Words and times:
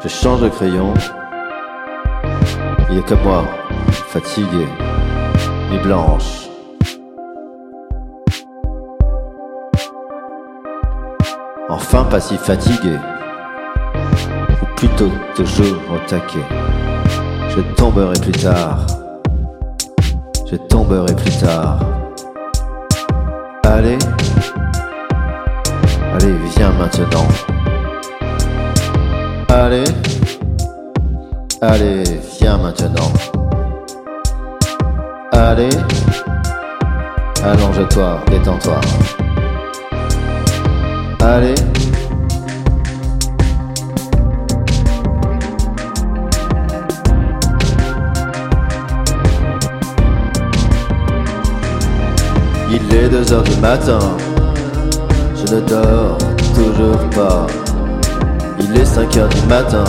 Je 0.00 0.08
change 0.08 0.42
de 0.42 0.48
crayon. 0.48 0.94
Il 2.88 2.98
est 2.98 3.08
comme 3.08 3.20
moi, 3.24 3.44
fatigué, 3.90 4.68
et 5.72 5.78
blanche. 5.78 6.48
Enfin 11.68 12.04
pas 12.04 12.20
si 12.20 12.36
fatigué, 12.36 12.96
ou 14.62 14.66
plutôt 14.76 15.10
toujours 15.34 15.78
au 15.92 15.98
taquet. 16.08 16.46
Je 17.48 17.60
tomberai 17.74 18.18
plus 18.20 18.32
tard, 18.32 18.86
je 20.48 20.54
tomberai 20.56 21.14
plus 21.16 21.36
tard. 21.38 21.80
Allez, 23.64 23.98
allez, 26.14 26.34
viens 26.56 26.72
maintenant. 26.72 27.26
Allez, 29.60 29.82
allez, 31.60 32.04
viens 32.40 32.58
maintenant. 32.58 33.12
Allez, 35.32 35.68
allonge-toi, 37.42 38.20
détends-toi. 38.30 38.80
Allez. 41.20 41.56
Il 52.70 52.94
est 52.94 53.08
deux 53.08 53.32
heures 53.32 53.42
du 53.42 53.56
matin, 53.56 53.98
je 55.34 55.52
ne 55.52 55.60
dors 55.62 56.16
toujours 56.54 57.10
pas. 57.10 57.67
Il 58.60 58.76
est 58.76 58.84
5 58.84 59.16
heures 59.16 59.28
du 59.28 59.42
matin, 59.42 59.84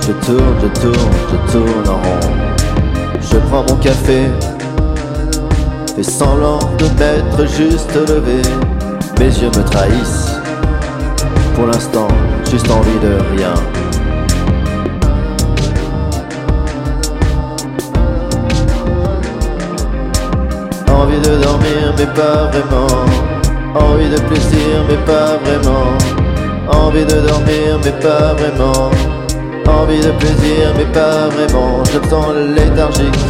je 0.00 0.12
tourne, 0.26 0.56
je 0.62 0.80
tourne, 0.80 1.10
je 1.30 1.52
tourne 1.52 1.88
en 1.88 1.96
rond. 1.96 2.20
Je 3.20 3.36
prends 3.48 3.62
mon 3.68 3.76
café, 3.76 4.26
fais 5.94 6.02
semblant 6.02 6.58
de 6.78 7.46
juste 7.46 7.94
levé. 7.94 8.42
Mes 9.18 9.26
yeux 9.26 9.48
me 9.48 9.62
trahissent, 9.64 10.30
pour 11.54 11.66
l'instant, 11.66 12.08
juste 12.50 12.70
envie 12.70 12.98
de 13.02 13.36
rien. 13.36 13.54
Envie 20.88 21.20
de 21.20 21.42
dormir, 21.42 21.94
mais 21.98 22.06
pas 22.06 22.46
vraiment. 22.46 23.04
Envie 23.74 24.08
de 24.08 24.20
plaisir, 24.20 24.84
mais 24.88 24.96
pas 25.04 25.36
vraiment. 25.44 26.17
Envie 26.70 27.04
de 27.04 27.20
dormir, 27.26 27.78
mais 27.84 27.92
pas 28.00 28.34
vraiment. 28.34 28.90
Envie 29.66 30.00
de 30.00 30.10
plaisir, 30.12 30.72
mais 30.76 30.86
pas 30.92 31.28
vraiment. 31.28 31.82
Je 31.92 31.98
me 31.98 32.08
sens 32.08 32.34
léthargique, 32.56 33.24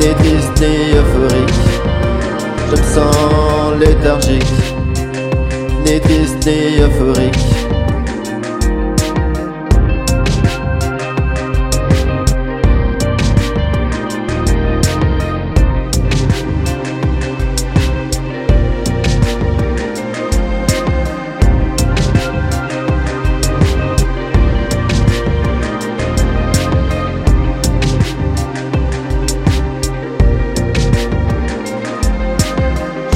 ni 0.00 0.14
triste, 0.14 0.60
ni 0.60 0.96
euphorique. 0.98 1.54
Je 2.66 2.76
me 2.76 2.86
sens 2.94 3.80
léthargique, 3.80 4.54
ni 5.84 6.00
triste, 6.00 6.46
ni 6.46 6.80
euphorique. 6.80 7.69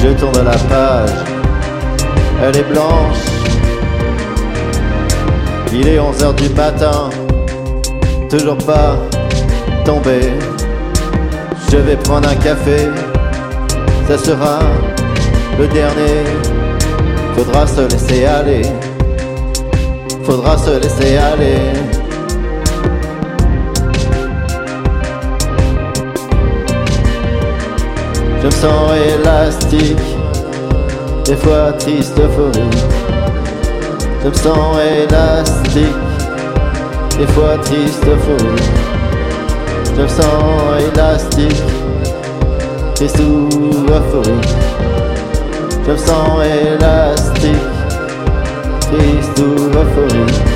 Je 0.05 0.11
tourne 0.11 0.45
la 0.45 0.51
page, 0.51 1.09
elle 2.43 2.55
est 2.55 2.71
blanche. 2.71 3.25
Il 5.73 5.87
est 5.87 5.99
11 5.99 6.23
heures 6.23 6.33
du 6.35 6.47
matin, 6.49 7.09
toujours 8.29 8.57
pas 8.57 8.97
tombé. 9.83 10.19
Je 11.71 11.77
vais 11.77 11.95
prendre 11.95 12.29
un 12.29 12.35
café, 12.35 12.87
ça 14.07 14.19
sera 14.19 14.59
le 15.57 15.67
dernier. 15.69 16.23
Faudra 17.35 17.65
se 17.65 17.81
laisser 17.81 18.25
aller, 18.25 18.61
faudra 20.23 20.55
se 20.55 20.79
laisser 20.81 21.17
aller. 21.17 21.94
Sens 28.65 28.93
élastique, 28.95 29.95
des 31.23 31.35
fois 31.35 31.71
triste 31.73 32.19
euphorie. 32.19 32.67
Je 34.23 34.27
me 34.27 34.33
sens 34.33 34.77
élastique, 35.03 35.83
des 37.19 37.27
fois 37.27 37.59
triste 37.59 38.03
euphorie. 38.07 38.63
Je 39.95 40.01
me 40.01 40.07
sens 40.07 40.81
élastique, 40.95 41.63
triste 42.95 43.19
ou 43.19 43.49
euphorique. 43.87 44.55
Je 45.85 45.91
me 45.91 45.97
sens 45.97 46.43
élastique, 46.43 47.67
triste 48.81 49.39
ou 49.41 49.77
euphorique. 49.77 50.54